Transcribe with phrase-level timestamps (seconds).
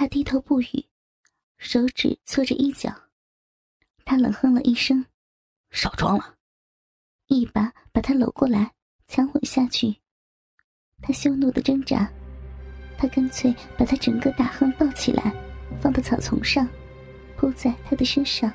[0.00, 0.86] 他低头不语，
[1.58, 2.90] 手指搓着衣角。
[4.02, 5.04] 他冷哼了一声
[5.70, 6.36] ：“少装了。”
[7.28, 8.72] 一把把他搂过来，
[9.08, 9.94] 强吻下去。
[11.02, 12.10] 他羞怒的挣扎，
[12.96, 15.34] 他干脆把他整个大亨抱起来，
[15.82, 16.66] 放到草丛上，
[17.36, 18.50] 铺在他的身上，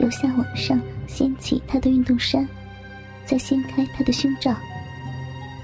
[0.00, 2.44] 由下往上掀起他的运动衫，
[3.24, 4.52] 再掀开他的胸罩。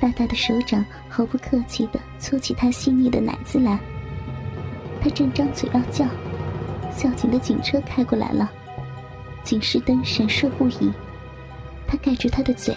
[0.00, 3.76] 大大的手掌毫不客气地搓起他细腻的奶子来。
[5.04, 6.06] 他正张嘴要叫，
[6.90, 8.50] 校警的警车开过来了，
[9.42, 10.90] 警示灯闪烁不已。
[11.86, 12.74] 他盖住他的嘴，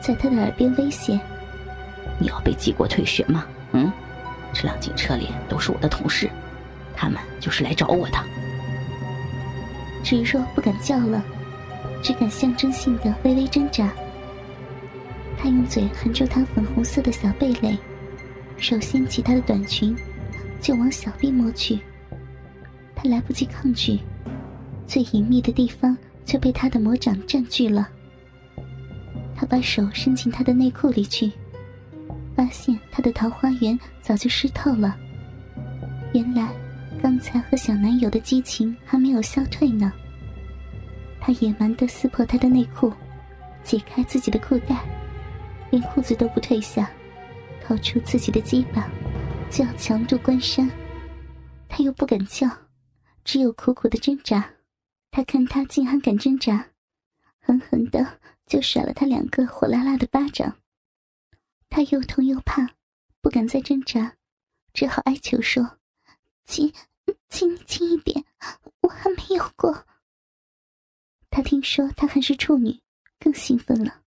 [0.00, 1.12] 在他的耳边威胁
[2.18, 3.46] ：“你要被记过退学吗？
[3.70, 3.92] 嗯，
[4.52, 6.28] 这辆警车里都是我的同事，
[6.96, 8.18] 他们就是来找我的。”
[10.02, 11.22] 芷若不敢叫了，
[12.02, 13.88] 只敢象征性的微微挣扎。
[15.38, 17.78] 他用嘴含住她粉红色的小蓓蕾，
[18.56, 19.96] 手掀起她的短裙，
[20.64, 21.78] 就往小臂摸去。
[22.96, 23.98] 他来不及抗拒，
[24.86, 27.86] 最隐秘的地方就被他的魔掌占据了。
[29.36, 31.30] 他把手伸进她的内裤里去，
[32.34, 34.96] 发现她的桃花源早就湿透了。
[36.14, 36.48] 原来，
[37.02, 39.92] 刚才和小男友的激情还没有消退呢。
[41.20, 42.90] 他野蛮地撕破她的内裤，
[43.62, 44.78] 解开自己的裤带。
[45.70, 46.88] 连裤子都不褪下，
[47.62, 48.88] 掏出自己的鸡巴，
[49.50, 50.68] 就要强渡关山。
[51.68, 52.48] 他又不敢叫，
[53.24, 54.54] 只有苦苦的挣扎。
[55.10, 56.70] 他看他竟还敢挣扎，
[57.40, 60.58] 狠狠的就甩了他两个火辣辣的巴掌。
[61.68, 62.74] 他又痛又怕，
[63.20, 64.16] 不敢再挣扎，
[64.72, 65.78] 只好哀求说
[66.46, 66.72] ：“轻，
[67.28, 68.24] 轻轻一点，
[68.80, 69.86] 我还没有过。”
[71.30, 72.80] 他听说他还是处女，
[73.18, 74.02] 更兴奋了。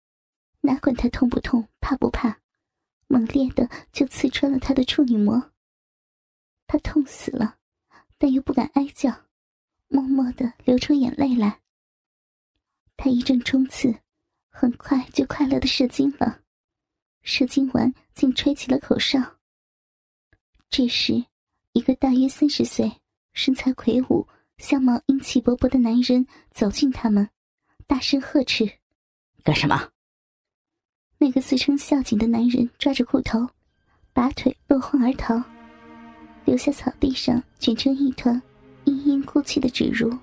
[0.60, 2.40] 哪管他痛不痛，怕不怕，
[3.08, 5.52] 猛烈的就刺穿了他的处女膜。
[6.66, 7.58] 他痛死了，
[8.18, 9.26] 但又不敢哀叫，
[9.88, 11.60] 默默的流出眼泪来。
[12.96, 13.94] 他一阵冲刺，
[14.50, 16.42] 很快就快乐的射精了。
[17.22, 19.38] 射精完，竟吹起了口哨。
[20.69, 21.26] 这时，
[21.72, 23.00] 一个大约三十岁、
[23.32, 24.26] 身材魁梧、
[24.58, 27.28] 相貌英气勃勃的男人走近他们，
[27.86, 28.78] 大声呵斥
[29.44, 29.92] ：“干什么？”
[31.19, 33.47] 那个自称校警的男人抓着裤头，
[34.12, 35.43] 拔腿落荒而逃，
[36.44, 38.41] 留下草地上卷成一团、
[38.84, 40.15] 嘤嘤哭泣的芷如。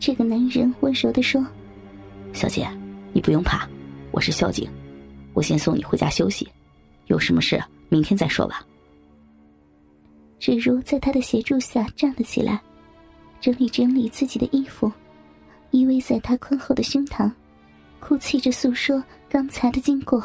[0.00, 1.44] 这个男人温柔地说
[2.32, 2.66] ：“小姐，
[3.12, 3.68] 你不用怕，
[4.10, 4.70] 我是校警，
[5.34, 6.48] 我先送你回家休息，
[7.06, 8.64] 有什么事明天再说吧。”
[10.40, 12.62] 芷如在他的协助下站了起来，
[13.40, 14.90] 整理整理自己的衣服，
[15.72, 17.30] 依偎在他宽厚的胸膛。
[18.00, 20.22] 哭泣着诉说刚才的经过。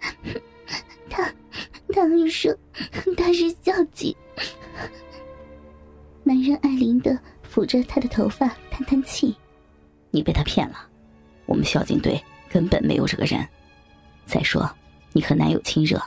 [1.08, 1.32] 他，
[1.92, 2.54] 他还说
[3.16, 4.14] 他是校警。
[6.22, 9.34] 男人爱怜的抚着她的头发，叹叹气
[10.10, 10.76] ：“你被他骗了，
[11.46, 12.20] 我们校警队
[12.50, 13.46] 根本没有这个人。
[14.26, 14.68] 再说，
[15.12, 16.00] 你和男友亲热，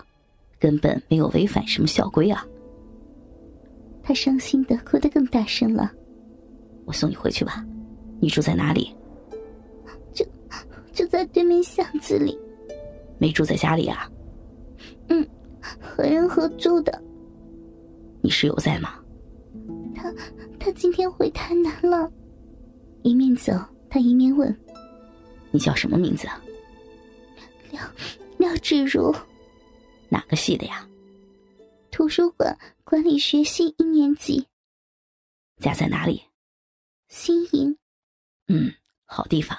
[0.60, 2.46] 根本没有违反什么校规啊。”
[4.04, 5.92] 他伤心的哭得更大声了。
[6.86, 7.66] 我送你回去吧，
[8.20, 8.94] 你住在哪里？
[11.00, 12.38] 就在对面巷子里，
[13.18, 14.12] 没住在家里啊？
[15.08, 15.26] 嗯，
[15.80, 17.02] 和人合租的。
[18.22, 19.02] 你室友在吗？
[19.96, 20.14] 他
[20.60, 22.12] 他今天回台南了。
[23.02, 23.54] 一面走，
[23.90, 24.54] 他一面问
[25.52, 26.44] ：“你叫什么名字啊？”
[27.72, 27.82] 廖
[28.38, 29.16] 廖芷如。
[30.10, 30.86] 哪个系的呀？
[31.92, 34.46] 图书馆管理学系一年级。
[35.62, 36.24] 家在哪里？
[37.08, 37.78] 新营。
[38.50, 38.74] 嗯，
[39.06, 39.58] 好地方。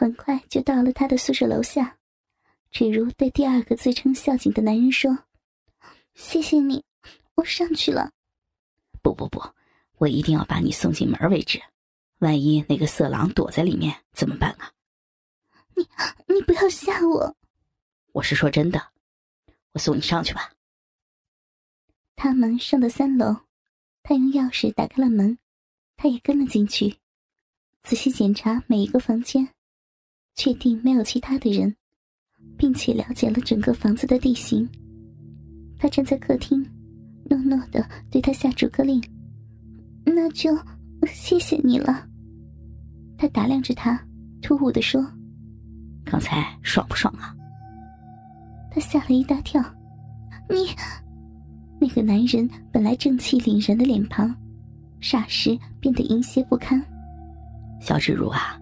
[0.00, 1.98] 很快就到了他的宿舍楼下，
[2.70, 5.26] 芷如对第二个自称校警的男人说
[6.16, 6.82] ：“谢谢你，
[7.34, 8.10] 我上去了。
[9.04, 9.38] ”“不不不，
[9.98, 11.60] 我一定要把你送进门为止。
[12.20, 14.72] 万一那个色狼躲在里面怎么办啊
[15.76, 15.86] ？”“你
[16.34, 17.36] 你不要吓我。
[18.12, 18.80] ”“我是说真的，
[19.72, 20.50] 我送你上去吧。”
[22.16, 23.36] 他们上到三楼，
[24.02, 25.38] 他用钥匙打开了门，
[25.98, 26.96] 他也跟了进去，
[27.82, 29.54] 仔细检查每一个房间。
[30.34, 31.74] 确定没有其他的人，
[32.56, 34.68] 并且了解了整个房子的地形。
[35.78, 36.64] 他站在客厅，
[37.28, 39.02] 诺诺的对他下逐客令
[40.04, 40.56] ：“那就
[41.06, 42.06] 谢谢你了。”
[43.16, 44.02] 他打量着他，
[44.42, 45.04] 突兀的说
[46.04, 47.34] ：“刚才爽不爽啊？”
[48.72, 49.62] 他吓了一大跳。
[50.48, 50.68] 你，
[51.80, 54.34] 那个男人本来正气凛然的脸庞，
[55.00, 56.82] 霎时变得阴邪不堪。
[57.80, 58.60] 小芷如啊，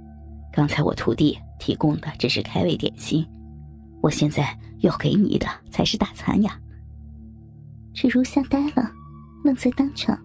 [0.53, 1.39] 刚才我徒弟。
[1.59, 3.27] 提供的只是开胃点心，
[4.01, 6.59] 我现在要给你的才是大餐呀。
[7.93, 8.91] 芷如吓呆了，
[9.45, 10.19] 愣在当场，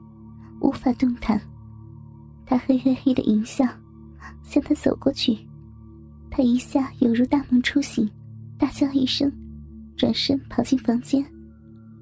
[0.62, 1.39] 无法动弹。
[2.45, 3.65] 他嘿嘿嘿的淫笑，
[4.44, 5.38] 向他走过去。
[6.30, 8.09] 他一下犹如大梦初醒，
[8.57, 9.31] 大叫一声，
[9.97, 11.24] 转身跑进房间，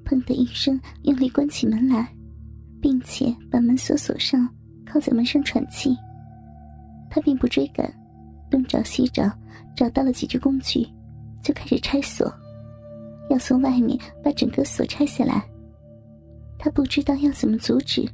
[0.06, 2.14] 砰的一声用力关起门来，
[2.82, 4.48] 并且把门锁锁上，
[4.86, 5.96] 靠在门上喘气。
[7.10, 7.94] 他并不追赶，
[8.52, 9.32] 东找西找，
[9.76, 10.86] 找到了几只工具，
[11.42, 12.32] 就开始拆锁，
[13.30, 15.44] 要从外面把整个锁拆下来。
[16.60, 18.08] 他不知道要怎么阻止，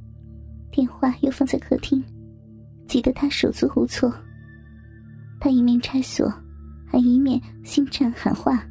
[0.71, 2.01] 电话又放在客厅，
[2.87, 4.13] 急得他手足无措。
[5.39, 6.31] 他一面拆锁，
[6.85, 8.63] 还一面心颤喊话：“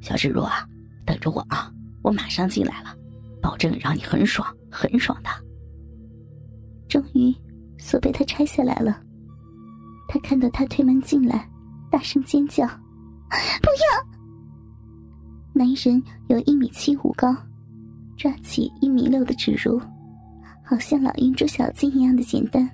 [0.00, 0.66] 小芷若啊，
[1.04, 1.70] 等着我啊，
[2.02, 2.96] 我马上进来了，
[3.40, 5.28] 保证让你很爽很爽的。”
[6.88, 7.32] 终于，
[7.78, 9.00] 锁被他拆下来了。
[10.12, 11.48] 他看到他推门进来，
[11.88, 12.66] 大声尖叫
[13.62, 14.10] ：“不要！”
[15.54, 17.32] 男人有一米七五高，
[18.16, 19.80] 抓起一米六的指如，
[20.64, 22.68] 好像老鹰捉小鸡一样的简单。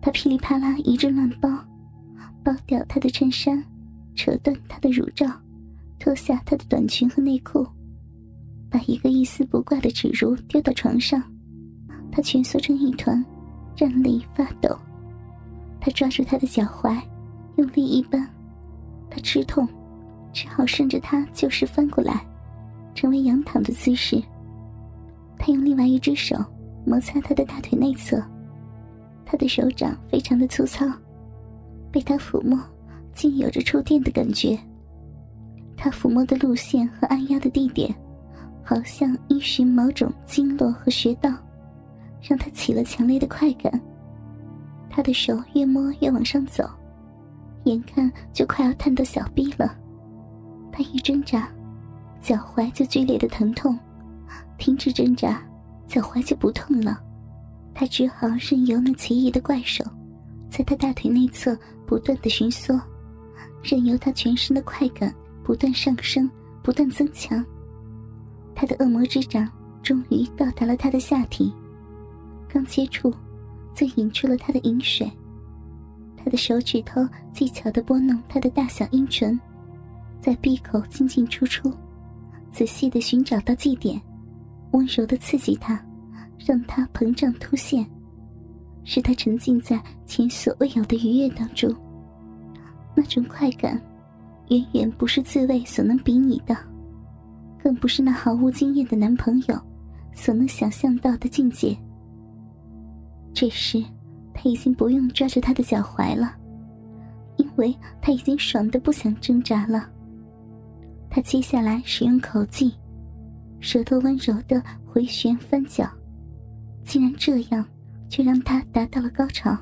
[0.00, 1.48] 他噼里啪啦一阵乱包。
[2.42, 3.62] 剥掉她的衬衫，
[4.14, 5.26] 扯断她的乳罩，
[5.98, 7.66] 脱下她的短裙和内裤，
[8.70, 11.22] 把一个一丝不挂的纸如丢到床上。
[12.10, 13.22] 她蜷缩成一团，
[13.76, 14.74] 站立发抖。
[15.80, 17.00] 他抓住她的脚踝，
[17.56, 18.28] 用力一扳，
[19.08, 19.66] 她吃痛，
[20.32, 22.24] 只好顺着他就是翻过来，
[22.94, 24.22] 成为仰躺的姿势。
[25.38, 26.36] 他用另外一只手
[26.84, 28.22] 摩擦她的大腿内侧，
[29.24, 30.86] 他的手掌非常的粗糙。
[31.90, 32.56] 被他抚摸，
[33.12, 34.56] 竟有着触电的感觉。
[35.76, 37.92] 他抚摸的路线和按压的地点，
[38.62, 41.32] 好像依循某种经络和穴道，
[42.20, 43.80] 让他起了强烈的快感。
[45.00, 46.62] 他的手越摸越往上走，
[47.64, 49.74] 眼看就快要探到小臂了。
[50.70, 51.48] 他一挣扎，
[52.20, 53.74] 脚踝就剧烈的疼痛；
[54.58, 55.42] 停止挣扎，
[55.86, 57.00] 脚踝就不痛了。
[57.72, 59.82] 他只好任由那奇异的怪手。
[60.50, 61.56] 在他大腿内侧
[61.86, 62.78] 不断的寻缩，
[63.62, 65.10] 任由他全身的快感
[65.42, 66.30] 不断上升、
[66.62, 67.42] 不断增强。
[68.54, 69.48] 他的恶魔之掌
[69.82, 71.50] 终于到达了他的下体，
[72.46, 73.10] 刚接触，
[73.80, 75.10] 就引出了他的饮水。
[76.14, 77.00] 他的手指头
[77.32, 79.40] 技巧的拨弄他的大小阴唇，
[80.20, 81.72] 在闭口进进出出，
[82.52, 83.98] 仔细的寻找到祭点，
[84.72, 85.82] 温柔的刺激他，
[86.38, 87.88] 让他膨胀凸现。
[88.84, 91.74] 使他沉浸在前所未有的愉悦当中，
[92.94, 93.80] 那种快感，
[94.48, 96.54] 远远不是自慰所能比拟的，
[97.62, 99.58] 更不是那毫无经验的男朋友
[100.14, 101.74] 所能想象到的境界。
[103.32, 103.84] 这时，
[104.34, 106.36] 他已经不用抓着他的脚踝了，
[107.36, 109.90] 因为他已经爽的不想挣扎了。
[111.10, 112.74] 他接下来使用口技，
[113.60, 115.90] 舌头温柔的回旋翻搅，
[116.84, 117.66] 竟然这样。
[118.12, 119.56] 却让他达到了高潮，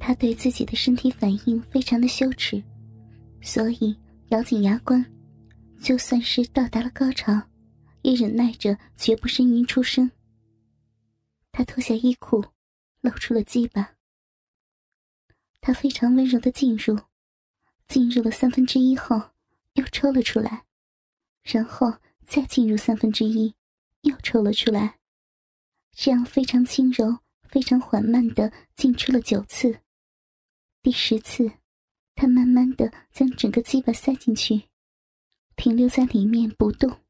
[0.00, 2.60] 他对自己的身体反应非常的羞耻，
[3.40, 3.96] 所以
[4.30, 5.06] 咬紧牙关，
[5.80, 7.40] 就算是到达了高潮，
[8.02, 10.10] 也忍耐着绝不呻吟出声。
[11.52, 12.44] 他脱下衣裤，
[13.06, 13.94] 露出了鸡巴。
[15.60, 16.98] 他非常温柔的进入，
[17.86, 19.30] 进入了三分之一后，
[19.74, 20.66] 又抽了出来，
[21.42, 23.54] 然后再进入三分之一，
[24.02, 24.98] 又抽了出来，
[25.92, 27.18] 这样非常轻柔。
[27.48, 29.78] 非常缓慢的进出了九次，
[30.82, 31.52] 第十次，
[32.14, 34.64] 他慢慢的将整个鸡巴塞进去，
[35.54, 37.00] 停留在里面不动。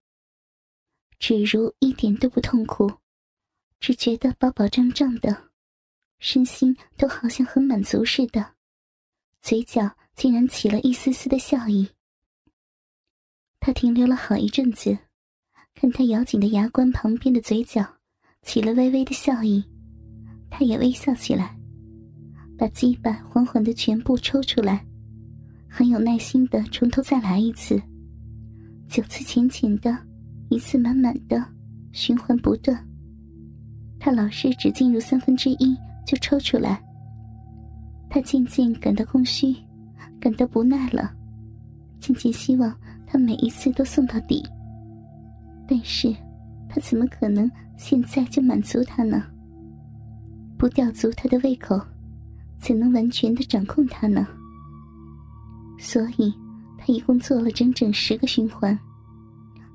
[1.19, 2.99] 只如一点都不痛苦，
[3.81, 5.51] 只觉得饱饱胀胀的，
[6.19, 8.55] 身心都好像很满足似的，
[9.41, 11.89] 嘴角竟然起了一丝丝的笑意。
[13.61, 14.97] 他停留了好一阵子，
[15.75, 17.87] 看他咬紧的牙关旁边的嘴角
[18.43, 19.65] 起了微微的笑意。
[20.49, 21.59] 他也微笑起来，
[22.57, 24.87] 把鸡巴缓缓的全部抽出来，
[25.69, 27.83] 很有耐心的从头再来一次，
[28.89, 29.97] 九次浅浅的，
[30.49, 31.45] 一次满满的，
[31.93, 32.89] 循环不断。
[33.99, 36.83] 他老是只进入三分之一就抽出来。
[38.09, 39.55] 他渐渐感到空虚，
[40.19, 41.13] 感到不耐了，
[42.01, 42.75] 渐渐希望
[43.07, 44.43] 他每一次都送到底。
[45.69, 46.15] 但是，
[46.69, 49.25] 他怎么可能现在就满足他呢？
[50.57, 51.79] 不吊足他的胃口，
[52.61, 54.27] 怎能完全的掌控他呢？
[55.79, 56.33] 所以，
[56.79, 58.79] 他一共做了整整十个循环，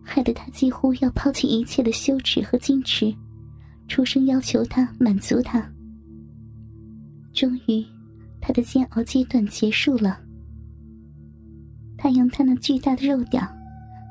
[0.02, 3.14] 害得他几乎要抛弃一切的羞耻和矜持，
[3.88, 5.70] 出声要求他满足他。
[7.34, 7.86] 终于，
[8.40, 10.20] 他的煎熬阶段结束了。
[11.98, 13.42] 他用他那巨大的肉屌，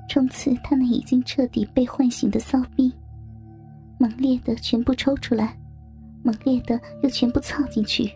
[0.08, 2.92] 冲刺他那已经彻底被唤醒的骚逼，
[3.98, 5.58] 猛烈的全部抽出来，
[6.22, 8.10] 猛烈的又全部操进去，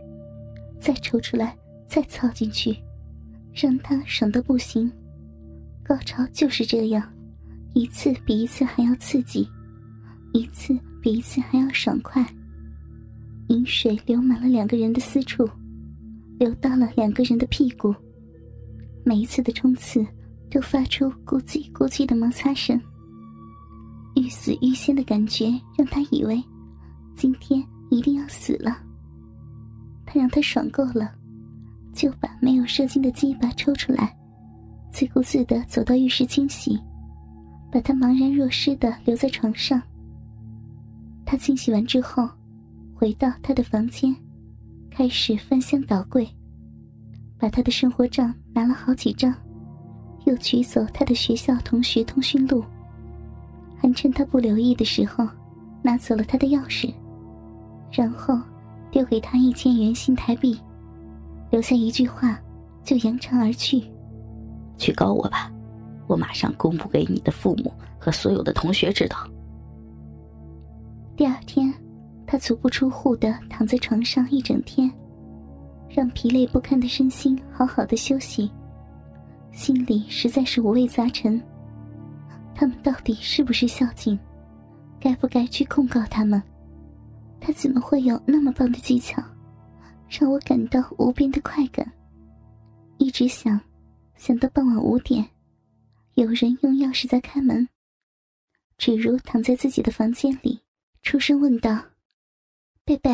[0.80, 1.56] 再抽出来，
[1.86, 2.76] 再操进去，
[3.52, 4.90] 让他爽的不行。
[5.82, 7.12] 高潮就是这样，
[7.74, 9.48] 一次比一次还要刺激，
[10.32, 12.24] 一次比一次还要爽快。
[13.64, 15.48] 饮水流满了两个人的私处，
[16.38, 17.94] 流到了两个人的屁股。
[19.02, 20.06] 每一次的冲刺
[20.50, 22.78] 都发出咕叽咕叽的摩擦声，
[24.16, 25.46] 欲死欲仙的感觉
[25.78, 26.44] 让他以为
[27.16, 28.76] 今天一定要死了。
[30.04, 31.14] 他让他爽够了，
[31.94, 34.14] 就把没有射精的鸡巴抽出来，
[34.92, 36.78] 自顾自的走到浴室清洗，
[37.72, 39.80] 把他茫然若失的留在床上。
[41.24, 42.28] 他清洗完之后。
[42.94, 44.14] 回到他的房间，
[44.90, 46.26] 开始翻箱倒柜，
[47.38, 49.34] 把他的生活账拿了好几张，
[50.24, 52.64] 又取走他的学校同学通讯录，
[53.76, 55.26] 还趁他不留意的时候，
[55.82, 56.94] 拿走了他的钥匙，
[57.90, 58.40] 然后
[58.90, 60.58] 丢给他一千元新台币，
[61.50, 62.40] 留下一句话，
[62.82, 63.82] 就扬长而去。
[64.78, 65.52] 去告我吧，
[66.06, 69.16] 我马上公布给你的父母和所有的同学知道。
[71.16, 71.63] 第二天。
[72.34, 74.90] 他足不出户的躺在床上一整天，
[75.88, 78.50] 让疲累不堪的身心好好的休息，
[79.52, 81.40] 心里实在是五味杂陈。
[82.52, 84.18] 他们到底是不是孝敬？
[84.98, 86.42] 该不该去控告他们？
[87.40, 89.22] 他怎么会有那么棒的技巧，
[90.08, 91.88] 让我感到无边的快感？
[92.98, 93.60] 一直想，
[94.16, 95.24] 想到傍晚五点，
[96.14, 97.68] 有人用钥匙在开门。
[98.76, 100.60] 芷如躺在自己的房间里，
[101.00, 101.78] 出声问道。
[102.86, 103.10] 贝贝，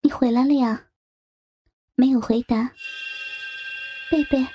[0.00, 0.86] 你回来了呀？
[1.94, 2.72] 没有回答。
[4.10, 4.46] 贝贝，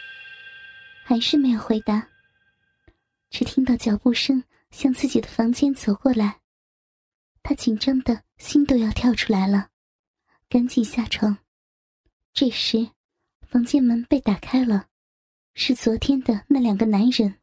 [1.04, 2.10] 还是没有回答。
[3.30, 6.40] 只听到脚步声向自己的房间走过来，
[7.44, 9.70] 他紧张的心都要跳出来了，
[10.50, 11.38] 赶紧下床。
[12.34, 12.90] 这时，
[13.48, 14.88] 房间门被打开了，
[15.54, 17.36] 是昨天的那两个男人。